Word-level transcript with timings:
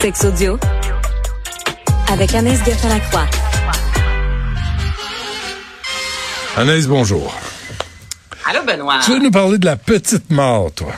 Sex 0.00 0.24
audio 0.26 0.56
avec 2.08 2.32
Anaïs 2.32 2.64
Gertin-Lacroix. 2.64 3.26
Anaïs, 6.56 6.86
bonjour. 6.86 7.36
Allô, 8.46 8.62
Benoît. 8.62 9.00
Tu 9.04 9.10
veux 9.10 9.18
nous 9.18 9.32
parler 9.32 9.58
de 9.58 9.66
la 9.66 9.74
petite 9.74 10.30
mort, 10.30 10.70
toi? 10.70 10.92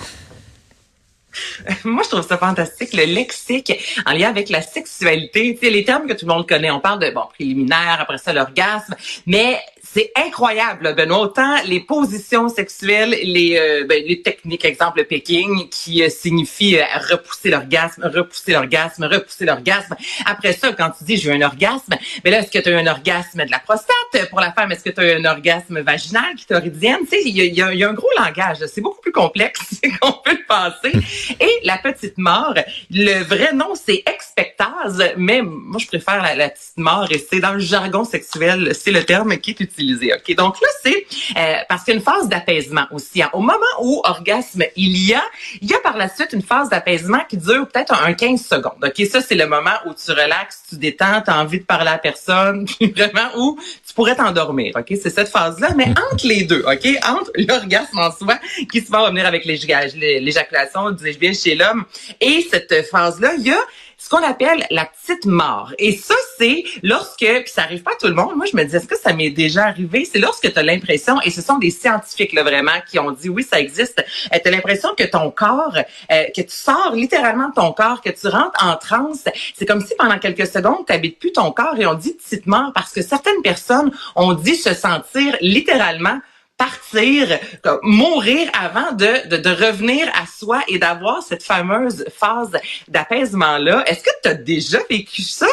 Moi, 1.84 2.02
je 2.04 2.10
trouve 2.10 2.26
ça 2.26 2.36
fantastique, 2.36 2.92
le 2.92 3.04
lexique 3.04 3.72
en 4.04 4.12
lien 4.12 4.28
avec 4.28 4.50
la 4.50 4.60
sexualité. 4.60 5.54
Tu 5.54 5.67
sais, 5.67 5.72
les 5.72 5.85
termes 5.85 6.06
que 6.06 6.12
tout 6.12 6.26
le 6.26 6.35
monde 6.35 6.46
connaît. 6.46 6.71
On 6.71 6.80
parle 6.80 6.98
de, 6.98 7.10
bon, 7.10 7.22
préliminaire, 7.32 7.96
après 8.01 8.19
ça, 8.19 8.35
l'orgasme. 8.35 8.94
Mais 9.26 9.58
c'est 9.83 10.12
incroyable, 10.17 10.94
Benoît. 10.94 11.21
Autant 11.21 11.56
les 11.65 11.81
positions 11.81 12.49
sexuelles, 12.49 13.17
les, 13.22 13.58
euh, 13.58 13.87
ben, 13.88 14.03
les 14.06 14.22
techniques, 14.22 14.64
exemple 14.64 14.99
le 14.99 15.04
picking, 15.04 15.69
qui 15.69 16.02
euh, 16.02 16.09
signifie 16.09 16.78
euh, 16.78 16.84
repousser 17.10 17.51
l'orgasme, 17.51 18.05
repousser 18.05 18.52
l'orgasme, 18.52 19.05
repousser 19.05 19.45
l'orgasme. 19.45 19.95
Après 20.27 20.52
ça, 20.52 20.73
quand 20.73 20.91
tu 20.91 21.04
dis 21.04 21.16
j'ai 21.16 21.30
eu 21.30 21.34
un 21.34 21.46
orgasme, 21.46 21.95
mais 22.24 22.30
là, 22.30 22.40
est-ce 22.40 22.51
que 22.51 22.59
tu 22.59 22.68
as 22.68 22.73
eu 22.73 22.74
un 22.77 22.87
orgasme 22.87 23.45
de 23.45 23.51
la 23.51 23.59
prostate? 23.59 24.28
Pour 24.28 24.40
la 24.40 24.52
femme, 24.52 24.70
est-ce 24.73 24.84
que 24.84 24.90
tu 24.90 25.01
as 25.01 25.12
eu 25.12 25.20
un 25.20 25.24
orgasme 25.24 25.80
vaginal, 25.80 26.34
clitoridienne? 26.37 27.01
Tu 27.02 27.16
sais, 27.16 27.23
il 27.24 27.37
y 27.37 27.62
a, 27.62 27.73
y 27.74 27.82
a, 27.82 27.88
un 27.88 27.95
gros 27.95 28.10
langage. 28.18 28.59
C'est 28.73 28.80
beaucoup 28.80 29.01
plus 29.01 29.12
complexe 29.12 29.80
qu'on 30.01 30.12
peut 30.12 30.32
le 30.32 30.46
penser. 30.46 30.92
Et 31.40 31.60
la 31.65 31.78
petite 31.78 32.18
mort, 32.18 32.54
le 32.90 33.23
vrai 33.23 33.52
nom, 33.52 33.74
c'est 33.74 34.02
expectase, 34.06 35.02
mais 35.16 35.42
moi, 35.42 35.78
je 35.80 35.87
préfère 35.87 36.23
la, 36.23 36.34
la 36.34 36.51
petite 36.51 36.76
mort 36.76 37.09
et 37.10 37.18
c'est 37.18 37.40
dans 37.40 37.54
le 37.54 37.60
jargon 37.60 38.04
sexuel, 38.04 38.74
c'est 38.74 38.90
le 38.90 39.04
terme 39.04 39.37
qui 39.38 39.52
est 39.52 39.60
utilisé 39.70 40.12
OK, 40.12 40.34
donc 40.37 40.60
là, 40.60 40.69
c'est 40.83 41.06
euh, 41.37 41.55
parce 41.69 41.84
qu'il 41.84 41.95
y 41.95 41.97
a 41.97 41.98
une 41.98 42.05
phase 42.05 42.29
d'apaisement 42.29 42.87
aussi. 42.91 43.23
Hein. 43.23 43.30
Au 43.33 43.41
moment 43.41 43.59
où 43.80 44.01
orgasme 44.05 44.65
il 44.77 44.96
y 44.96 45.15
a, 45.15 45.23
il 45.60 45.70
y 45.70 45.74
a 45.74 45.79
par 45.79 45.96
la 45.96 46.09
suite 46.09 46.33
une 46.33 46.43
phase 46.43 46.69
d'apaisement 46.69 47.20
qui 47.29 47.37
dure 47.37 47.69
peut-être 47.69 47.95
un 47.95 48.12
15 48.12 48.45
secondes. 48.45 48.83
OK, 48.83 49.06
ça, 49.06 49.20
c'est 49.20 49.34
le 49.34 49.46
moment 49.46 49.77
où 49.87 49.95
tu 49.95 50.10
relaxes, 50.10 50.62
tu 50.69 50.77
détends, 50.77 51.23
tu 51.23 51.30
as 51.30 51.38
envie 51.38 51.60
de 51.60 51.65
parler 51.65 51.91
à 51.91 51.98
personne, 51.98 52.66
vraiment 52.80 53.29
où 53.37 53.59
tu 53.87 53.95
pourrais 53.95 54.16
t'endormir. 54.16 54.74
OK, 54.77 54.87
c'est 55.02 55.10
cette 55.10 55.29
phase-là. 55.29 55.71
Mais 55.77 55.88
entre 56.12 56.27
les 56.27 56.45
deux, 56.45 56.65
OK, 56.66 56.87
entre 57.09 57.30
l'orgasme 57.37 57.99
en 57.99 58.10
soi, 58.10 58.38
qui 58.71 58.80
se 58.80 58.90
va 58.90 59.01
revenir 59.01 59.27
avec 59.27 59.45
l'éjaculation, 59.45 60.90
du 60.90 61.12
bien 61.15 61.32
chez 61.32 61.55
l'homme, 61.55 61.84
et 62.21 62.46
cette 62.51 62.87
phase-là, 62.90 63.34
il 63.38 63.46
y 63.46 63.51
a 63.51 63.59
ce 64.01 64.09
qu'on 64.09 64.23
appelle 64.23 64.67
la 64.70 64.87
petite 64.87 65.27
mort. 65.27 65.75
Et 65.79 65.93
ça, 65.93 66.15
c'est 66.39 66.65
lorsque, 66.83 67.19
puis 67.19 67.53
ça 67.53 67.62
arrive 67.62 67.83
pas 67.83 67.93
à 67.93 67.97
tout 68.01 68.06
le 68.06 68.15
monde, 68.15 68.34
moi 68.34 68.47
je 68.51 68.56
me 68.56 68.65
dis, 68.65 68.75
est-ce 68.75 68.87
que 68.87 68.97
ça 68.97 69.12
m'est 69.12 69.29
déjà 69.29 69.67
arrivé? 69.67 70.09
C'est 70.11 70.19
lorsque 70.19 70.51
tu 70.51 70.59
as 70.59 70.62
l'impression, 70.62 71.20
et 71.20 71.31
ce 71.31 71.43
sont 71.43 71.59
des 71.59 71.70
scientifiques 71.70 72.33
là 72.33 72.43
vraiment 72.43 72.81
qui 72.91 72.98
ont 72.98 73.11
dit, 73.11 73.28
oui, 73.28 73.43
ça 73.43 73.61
existe, 73.61 74.03
euh, 74.33 74.39
tu 74.43 74.48
as 74.48 74.51
l'impression 74.51 74.89
que 74.97 75.05
ton 75.05 75.31
corps, 75.31 75.77
euh, 76.11 76.25
que 76.34 76.41
tu 76.41 76.48
sors 76.48 76.93
littéralement 76.95 77.51
de 77.51 77.55
ton 77.55 77.73
corps, 77.73 78.01
que 78.01 78.09
tu 78.09 78.27
rentres 78.27 78.65
en 78.65 78.77
transe. 78.77 79.25
C'est 79.55 79.67
comme 79.67 79.84
si 79.84 79.95
pendant 79.98 80.19
quelques 80.19 80.47
secondes, 80.47 80.87
tu 80.87 80.93
n'habites 80.95 81.19
plus 81.19 81.33
ton 81.33 81.53
corps 81.53 81.78
et 81.78 81.84
on 81.84 81.95
dit 81.95 82.15
petite 82.15 82.47
mort 82.47 82.73
parce 82.75 82.93
que 82.93 83.03
certaines 83.03 83.43
personnes 83.43 83.93
ont 84.17 84.33
dit 84.33 84.56
se 84.56 84.73
sentir 84.73 85.37
littéralement 85.43 86.19
partir, 86.61 87.39
mourir 87.83 88.50
avant 88.53 88.92
de, 88.92 89.28
de, 89.28 89.39
de, 89.39 89.48
revenir 89.48 90.06
à 90.08 90.27
soi 90.27 90.61
et 90.69 90.78
d'avoir 90.78 91.22
cette 91.22 91.42
fameuse 91.42 92.05
phase 92.14 92.53
d'apaisement-là. 92.86 93.83
Est-ce 93.86 94.03
que 94.03 94.11
tu 94.22 94.28
as 94.28 94.34
déjà 94.34 94.78
vécu 94.91 95.22
ça? 95.22 95.47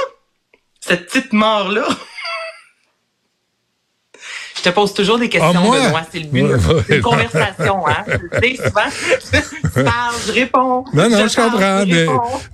Cette 0.81 1.07
petite 1.07 1.31
mort-là? 1.31 1.87
Je 4.57 4.63
te 4.63 4.69
pose 4.69 4.91
toujours 4.93 5.19
des 5.19 5.29
questions, 5.29 5.71
ah, 5.71 5.85
Benoît. 5.85 6.01
C'est 6.11 6.19
le 6.19 6.27
but 6.27 6.43
d'une 6.89 7.01
conversation, 7.01 7.87
hein. 7.87 8.03
Tu 8.41 8.55
sais, 8.57 8.63
souvent, 8.63 8.89
je 9.75 9.81
parle, 9.83 10.15
je 10.25 10.31
réponds. 10.31 10.83
Non, 10.93 11.09
non, 11.09 11.27
je, 11.27 11.35
comprends. 11.35 11.85
mais, 11.85 12.05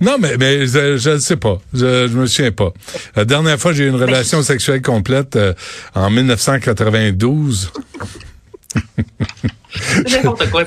non, 0.02 0.16
mais, 0.20 0.36
mais 0.36 0.66
je 0.66 1.10
ne 1.10 1.18
sais 1.18 1.36
pas. 1.36 1.58
Je, 1.72 2.06
je 2.06 2.12
me 2.12 2.26
souviens 2.26 2.52
pas. 2.52 2.72
La 3.16 3.24
dernière 3.24 3.58
fois, 3.58 3.72
j'ai 3.72 3.84
eu 3.84 3.88
une 3.88 3.98
ben, 3.98 4.04
relation 4.04 4.42
sexuelle 4.42 4.82
complète 4.82 5.36
euh, 5.36 5.54
en 5.94 6.10
1992. 6.10 7.72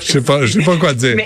Je 0.00 0.12
sais 0.12 0.20
pas, 0.20 0.46
sais 0.46 0.62
pas 0.62 0.76
quoi 0.76 0.94
dire. 0.94 1.16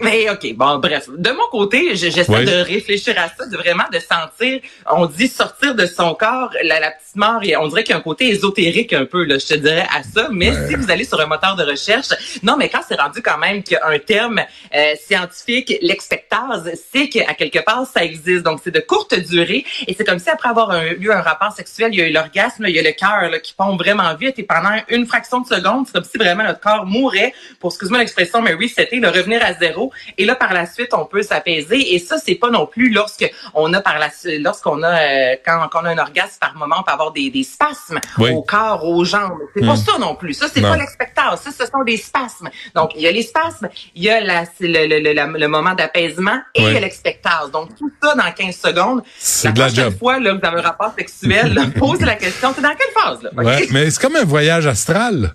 OK, 0.00 0.54
bon, 0.54 0.78
bref. 0.78 1.08
De 1.16 1.30
mon 1.30 1.48
côté, 1.50 1.96
j'essaie 1.96 2.44
de 2.44 2.62
réfléchir 2.62 3.18
à 3.18 3.28
ça, 3.28 3.46
de 3.46 3.56
vraiment 3.56 3.84
de 3.92 3.98
sentir, 3.98 4.60
on 4.88 5.06
dit 5.06 5.26
sortir 5.26 5.74
de 5.74 5.86
son 5.86 6.14
corps, 6.14 6.50
la, 6.62 6.78
la 6.78 6.92
petite 6.92 7.16
mort, 7.16 7.40
et 7.42 7.56
on 7.56 7.66
dirait 7.66 7.82
qu'il 7.82 7.92
y 7.92 7.96
a 7.96 7.98
un 7.98 8.02
côté 8.02 8.28
ésotérique 8.28 8.92
un 8.92 9.06
peu, 9.06 9.24
là, 9.24 9.38
je 9.38 9.46
te 9.46 9.54
dirais 9.54 9.86
à 9.92 10.04
ça. 10.04 10.28
Mais 10.30 10.52
si 10.68 10.76
vous 10.76 10.88
allez 10.90 11.02
sur 11.02 11.20
un 11.20 11.26
moteur 11.26 11.56
de 11.56 11.64
recherche, 11.64 12.08
non, 12.44 12.56
mais 12.56 12.68
quand 12.68 12.80
c'est 12.86 13.00
rendu 13.00 13.22
quand 13.22 13.38
même 13.38 13.64
qu'il 13.64 13.74
y 13.74 13.76
a 13.76 13.88
un 13.88 13.98
terme 13.98 14.40
euh, 14.74 14.94
scientifique, 15.04 15.74
l'expectase, 15.82 16.70
c'est 16.92 17.08
qu'à 17.08 17.34
quelque 17.34 17.58
part, 17.58 17.84
ça 17.86 18.04
existe. 18.04 18.44
Donc, 18.44 18.60
c'est 18.62 18.70
de 18.70 18.80
courte 18.80 19.18
durée, 19.18 19.64
et 19.88 19.94
c'est 19.94 20.04
comme 20.04 20.20
si 20.20 20.30
après 20.30 20.50
avoir 20.50 20.80
eu 20.84 21.10
un 21.10 21.22
rapport 21.22 21.52
sexuel, 21.52 21.90
il 21.92 21.98
y 21.98 22.02
a 22.02 22.06
eu 22.06 22.12
l'orgasme, 22.12 22.66
il 22.68 22.74
y 22.74 22.78
a 22.78 22.82
le 22.82 22.92
cœur 22.92 23.42
qui 23.42 23.52
pompe 23.52 23.80
vraiment 23.80 24.14
vite, 24.14 24.38
et 24.38 24.44
pendant 24.44 24.76
une 24.88 25.06
fraction 25.06 25.40
de 25.40 25.46
seconde, 25.48 25.86
c'est 25.86 25.92
comme 25.92 26.04
si 26.04 26.18
vraiment 26.18 26.44
notre 26.44 26.60
corps 26.60 26.86
mourait, 26.86 27.34
pour, 27.58 27.72
excuse-moi 27.72 27.98
l'expression, 27.98 28.40
mais 28.42 28.54
oui, 28.54 28.68
c'était 28.68 28.96
le 28.96 29.08
revenir 29.08 29.44
à 29.44 29.54
zéro 29.54 29.87
et 30.16 30.24
là, 30.24 30.34
par 30.34 30.52
la 30.52 30.66
suite, 30.66 30.94
on 30.94 31.04
peut 31.04 31.22
s'apaiser. 31.22 31.94
Et 31.94 31.98
ça, 31.98 32.16
c'est 32.18 32.34
pas 32.34 32.50
non 32.50 32.66
plus 32.66 32.90
lorsque 32.90 33.30
on 33.54 33.72
a 33.72 33.80
par 33.80 33.98
la 33.98 34.08
lorsqu'on 34.38 34.82
a 34.82 34.98
euh, 34.98 35.36
quand, 35.44 35.68
on 35.74 35.84
a 35.84 35.90
un 35.90 35.98
orgasme 35.98 36.38
par 36.40 36.54
moment, 36.56 36.76
on 36.80 36.82
peut 36.82 36.92
avoir 36.92 37.12
des, 37.12 37.30
des 37.30 37.42
spasmes 37.42 38.00
au 38.18 38.42
corps, 38.42 38.84
aux 38.84 39.04
jambes. 39.04 39.38
C'est 39.54 39.64
pas 39.64 39.74
hmm. 39.74 39.76
ça 39.76 39.98
non 39.98 40.14
plus. 40.14 40.34
Ça, 40.34 40.46
c'est 40.52 40.60
pas 40.60 40.76
l'expectateur. 40.76 41.38
Ça, 41.38 41.50
ce 41.50 41.66
sont 41.66 41.84
des 41.84 41.96
spasmes. 41.96 42.48
Donc, 42.74 42.92
il 42.94 43.02
y 43.02 43.06
a 43.06 43.12
les 43.12 43.22
spasmes, 43.22 43.68
il 43.94 44.04
y 44.04 44.10
a 44.10 44.20
la, 44.20 44.44
le, 44.60 44.86
le, 44.86 45.38
le, 45.38 45.48
moment 45.48 45.74
d'apaisement 45.74 46.38
et 46.54 46.62
il 46.62 46.72
y 46.72 46.76
a 46.76 46.80
l'expectase. 46.80 47.50
Donc, 47.52 47.76
tout 47.76 47.90
ça 48.02 48.14
dans 48.14 48.30
15 48.30 48.56
secondes. 48.56 49.02
C'est 49.18 49.56
la 49.56 49.66
prochaine 49.66 49.96
fois 49.96 50.18
là, 50.18 50.34
que 50.34 50.40
vous 50.40 50.46
avez 50.46 50.60
un 50.60 50.62
rapport 50.62 50.92
sexuel, 50.96 51.54
là, 51.54 51.64
posez 51.78 52.04
la 52.04 52.16
question. 52.16 52.52
C'est 52.54 52.62
dans 52.62 52.74
quelle 52.74 53.02
phase? 53.02 53.22
Là? 53.22 53.30
Ouais, 53.36 53.66
mais 53.70 53.90
c'est 53.90 54.00
comme 54.00 54.16
un 54.16 54.24
voyage 54.24 54.66
astral. 54.66 55.34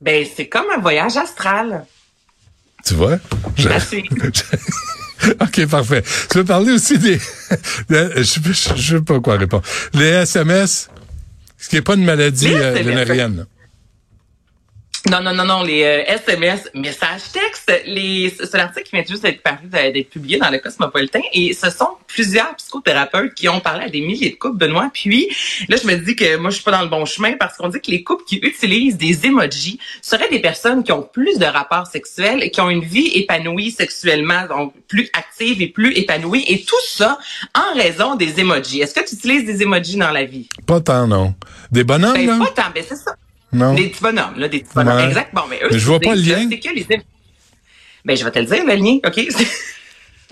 Ben, 0.00 0.26
c'est 0.34 0.48
comme 0.48 0.66
un 0.74 0.80
voyage 0.80 1.16
astral. 1.16 1.86
Tu 2.84 2.94
vois? 2.94 3.18
Je... 3.56 3.68
OK, 5.40 5.66
parfait. 5.66 6.02
Tu 6.30 6.38
veux 6.38 6.44
parler 6.44 6.72
aussi 6.72 6.98
des... 6.98 7.18
je 7.88 8.18
ne 8.18 8.74
sais 8.76 9.00
pas 9.00 9.20
quoi 9.20 9.36
répondre. 9.36 9.62
Les 9.94 10.06
SMS, 10.06 10.88
ce 11.58 11.68
qui 11.68 11.76
n'est 11.76 11.82
pas 11.82 11.94
une 11.94 12.04
maladie 12.04 12.52
euh, 12.52 12.72
vénérienne. 12.72 13.46
Non, 15.12 15.20
non, 15.20 15.34
non, 15.34 15.44
non, 15.44 15.62
les 15.62 15.80
SMS, 16.06 16.70
euh, 16.74 16.80
messages 16.80 17.32
textes, 17.32 17.70
les, 17.84 18.34
c'est 18.34 18.54
l'article 18.54 18.88
qui 18.88 18.96
vient 18.96 19.04
juste 19.06 19.22
d'être 19.22 19.42
paru, 19.42 19.66
d'être 19.70 20.08
publié 20.08 20.38
dans 20.38 20.48
le 20.48 20.56
Cosmopolitain, 20.56 21.20
et 21.34 21.52
ce 21.52 21.68
sont 21.68 21.90
plusieurs 22.06 22.56
psychothérapeutes 22.56 23.34
qui 23.34 23.46
ont 23.46 23.60
parlé 23.60 23.84
à 23.84 23.88
des 23.90 24.00
milliers 24.00 24.30
de 24.30 24.36
couples, 24.36 24.56
Benoît. 24.56 24.88
Puis 24.94 25.28
là, 25.68 25.76
je 25.76 25.86
me 25.86 25.96
dis 25.96 26.16
que 26.16 26.36
moi, 26.36 26.48
je 26.48 26.54
suis 26.54 26.64
pas 26.64 26.70
dans 26.70 26.80
le 26.80 26.88
bon 26.88 27.04
chemin 27.04 27.34
parce 27.38 27.58
qu'on 27.58 27.68
dit 27.68 27.78
que 27.82 27.90
les 27.90 28.02
couples 28.02 28.24
qui 28.24 28.36
utilisent 28.36 28.96
des 28.96 29.26
emojis 29.26 29.78
seraient 30.00 30.30
des 30.30 30.38
personnes 30.38 30.82
qui 30.82 30.92
ont 30.92 31.02
plus 31.02 31.38
de 31.38 31.44
rapports 31.44 31.88
sexuels, 31.88 32.50
qui 32.50 32.62
ont 32.62 32.70
une 32.70 32.84
vie 32.84 33.08
épanouie 33.08 33.70
sexuellement, 33.70 34.46
donc 34.48 34.72
plus 34.88 35.10
active 35.12 35.60
et 35.60 35.68
plus 35.68 35.92
épanouie, 35.94 36.46
et 36.48 36.64
tout 36.64 36.74
ça 36.86 37.18
en 37.54 37.76
raison 37.76 38.14
des 38.14 38.40
emojis. 38.40 38.80
Est-ce 38.80 38.94
que 38.94 39.06
tu 39.06 39.14
utilises 39.16 39.44
des 39.44 39.60
emojis 39.60 39.98
dans 39.98 40.10
la 40.10 40.24
vie? 40.24 40.48
Pas 40.66 40.80
tant, 40.80 41.06
non. 41.06 41.34
Des 41.70 41.84
bonhommes, 41.84 42.14
ben, 42.14 42.26
là? 42.26 42.38
Pas 42.38 42.62
tant, 42.62 42.70
ben 42.74 42.82
c'est 42.88 42.96
ça. 42.96 43.14
Des 43.52 43.88
petits 43.88 44.02
bonhommes, 44.02 44.38
là, 44.38 44.48
des 44.48 44.60
petits 44.60 44.74
bonhommes. 44.74 44.98
Exact. 45.00 45.34
Bon, 45.34 45.42
mais 45.48 45.60
eux, 45.62 45.68
je 45.70 45.86
vois 45.86 46.00
pas 46.00 46.14
le 46.14 46.22
lien. 46.22 46.48
C'est 46.50 46.58
que 46.58 46.74
les... 46.74 46.86
Ben, 48.04 48.16
je 48.16 48.24
vais 48.24 48.30
te 48.30 48.38
le 48.38 48.46
dire, 48.46 48.64
le 48.64 48.74
lien, 48.74 48.98
OK? 49.04 49.20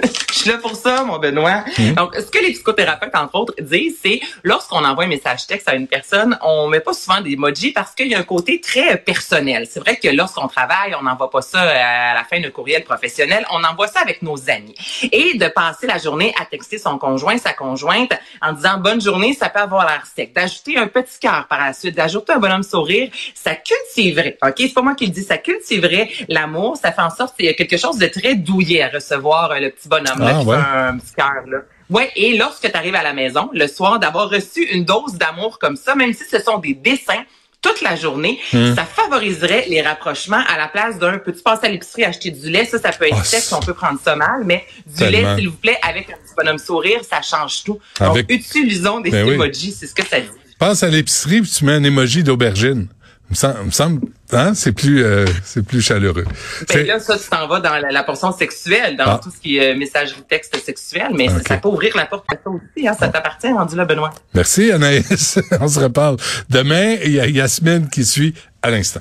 je 0.03 0.34
suis 0.34 0.51
là 0.51 0.59
pour 0.59 0.75
ça, 0.75 1.05
mon 1.05 1.19
Benoît. 1.19 1.65
Mhm. 1.78 1.95
Donc, 1.95 2.15
ce 2.15 2.31
que 2.31 2.39
les 2.39 2.53
psychothérapeutes, 2.53 3.15
entre 3.15 3.34
autres, 3.34 3.55
disent, 3.61 3.99
c'est 4.03 4.21
lorsqu'on 4.43 4.84
envoie 4.84 5.05
un 5.05 5.09
message 5.09 5.47
texte 5.47 5.69
à 5.69 5.75
une 5.75 5.87
personne, 5.87 6.39
on 6.43 6.69
met 6.69 6.81
pas 6.81 6.93
souvent 6.93 7.21
des 7.21 7.33
emojis 7.33 7.73
parce 7.73 7.95
qu'il 7.95 8.09
y 8.09 8.15
a 8.15 8.19
un 8.19 8.25
côté 8.25 8.61
très 8.61 8.97
personnel. 8.97 9.67
C'est 9.69 9.81
vrai 9.81 9.97
que 9.97 10.09
lorsqu'on 10.09 10.49
travaille, 10.49 10.95
on 10.99 11.03
n'envoie 11.03 11.31
pas 11.31 11.43
ça 11.43 11.61
à 11.61 12.15
la 12.15 12.25
fin 12.25 12.41
d'un 12.41 12.51
courriel 12.51 12.84
professionnel, 12.84 13.45
on 13.51 13.62
envoie 13.65 13.89
ça 13.89 14.01
avec 14.01 14.23
nos 14.23 14.51
amis. 14.51 14.75
Et 15.12 15.37
de 15.37 15.49
passer 15.49 15.87
la 15.87 15.99
journée 15.99 16.33
à 16.41 16.45
texter 16.45 16.78
son 16.78 16.99
conjoint, 16.99 17.36
sa 17.39 17.53
conjointe, 17.53 18.13
en 18.41 18.53
disant 18.53 18.78
bonne 18.78 19.01
journée, 19.01 19.34
ça 19.34 19.48
peut 19.48 19.60
avoir 19.60 19.86
l'air 19.86 20.04
sec. 20.15 20.33
D'ajouter 20.33 20.78
un 20.78 20.86
petit 20.86 21.19
cœur 21.21 21.47
par 21.48 21.60
la 21.60 21.72
suite, 21.72 21.97
d'ajouter 21.97 22.33
un 22.33 22.39
bonhomme 22.39 22.63
sourire, 22.63 23.10
ça 23.34 23.54
cultiverait, 23.54 24.39
OK? 24.43 24.54
C'est 24.59 24.75
pas 24.75 24.83
moi 24.83 24.95
qui 24.95 25.07
le 25.07 25.13
dis, 25.13 25.25
ça 25.25 25.39
cultiverait 25.39 26.09
l'amour, 26.28 26.77
ça 26.77 26.93
fait 26.93 27.03
en 27.03 27.10
sorte 27.10 27.36
qu'il 27.36 27.47
y 27.47 27.48
a 27.48 27.54
quelque 27.54 27.77
chose 27.77 27.98
de 27.98 28.07
très 28.07 28.34
douillet 28.34 28.83
à 28.83 28.89
recevoir 28.89 29.59
le 29.60 29.71
petit 29.71 29.89
bonhomme 29.91 30.21
là, 30.21 30.42
ah, 30.65 30.89
un 30.89 30.98
petit 30.98 31.15
cœur 31.15 31.42
là. 31.47 31.59
Ouais, 31.91 32.09
et 32.15 32.39
lorsque 32.39 32.71
tu 32.71 32.77
arrives 32.77 32.95
à 32.95 33.03
la 33.03 33.13
maison 33.13 33.51
le 33.53 33.66
soir, 33.66 33.98
d'avoir 33.98 34.31
reçu 34.31 34.63
une 34.63 34.84
dose 34.84 35.15
d'amour 35.15 35.59
comme 35.59 35.77
ça, 35.77 35.97
même 35.97 36.15
si 36.15 36.25
ce 36.25 36.41
sont 36.41 36.59
des 36.59 36.75
dessins 36.75 37.25
toute 37.60 37.83
la 37.83 37.95
journée, 37.95 38.39
hmm. 38.54 38.75
ça 38.75 38.84
favoriserait 38.84 39.66
les 39.69 39.83
rapprochements 39.83 40.42
à 40.48 40.57
la 40.57 40.69
place 40.69 40.98
d'un 40.98 41.19
petit 41.19 41.42
passer 41.42 41.66
à 41.66 41.69
l'épicerie 41.69 42.04
acheter 42.04 42.31
du 42.31 42.48
lait, 42.48 42.65
ça 42.65 42.78
ça 42.78 42.91
peut 42.92 43.07
être 43.07 43.16
oh, 43.19 43.57
on 43.57 43.60
peut 43.60 43.75
prendre 43.75 43.98
ça 44.03 44.16
mal, 44.16 44.45
mais 44.47 44.65
du 44.87 45.04
lait 45.04 45.27
s'il 45.37 45.48
vous 45.48 45.57
plaît 45.57 45.77
avec 45.87 46.09
un 46.09 46.15
petit 46.15 46.34
bonhomme 46.36 46.59
sourire, 46.59 47.01
ça 47.03 47.21
change 47.21 47.65
tout. 47.65 47.78
Donc 47.98 48.19
utilisons 48.28 49.01
des 49.01 49.10
ben 49.10 49.28
emojis, 49.28 49.72
c'est 49.72 49.86
ce 49.86 49.95
que 49.95 50.07
ça 50.07 50.21
dit. 50.21 50.28
Passe 50.59 50.83
à 50.83 50.89
l'épicerie, 50.89 51.41
puis 51.43 51.51
tu 51.51 51.65
mets 51.65 51.72
un 51.72 51.84
emoji 51.84 52.22
d'aubergine. 52.22 52.86
Me 53.30 53.34
semble, 53.34 53.65
me 53.65 53.71
semble 53.71 54.00
hein, 54.32 54.54
c'est 54.54 54.72
plus, 54.72 55.04
euh, 55.04 55.24
c'est 55.44 55.65
plus 55.65 55.80
chaleureux. 55.80 56.24
Ben 56.68 56.86
là, 56.86 57.00
ça, 57.00 57.16
tu 57.16 57.28
t'en 57.28 57.47
vas 57.47 57.60
dans 57.60 57.77
la, 57.91 58.03
portion 58.03 58.32
sexuelle, 58.32 58.97
dans 58.97 59.04
ah. 59.06 59.21
tout 59.22 59.30
ce 59.30 59.41
qui 59.41 59.59
est 59.59 59.72
euh, 59.72 59.78
messagerie 59.78 60.22
texte 60.28 60.56
sexuel, 60.56 61.09
mais 61.15 61.28
ça 61.47 61.56
peut 61.56 61.68
ouvrir 61.68 61.97
la 61.97 62.06
porte 62.06 62.24
à 62.32 62.36
ça 62.36 62.50
aussi. 62.50 62.88
Hein, 62.88 62.97
ça 62.98 63.09
t'appartient, 63.09 63.53
rendu 63.53 63.77
là, 63.77 63.84
Benoît. 63.84 64.10
Merci, 64.34 64.72
Anaïs. 64.72 65.38
On 65.60 65.68
se 65.68 65.80
reparle. 65.80 66.16
Demain, 66.48 66.97
il 67.04 67.12
y 67.12 67.21
a 67.21 67.27
Yasmine 67.27 67.88
qui 67.88 68.04
suit 68.04 68.34
à 68.62 68.71
l'instant. 68.71 69.00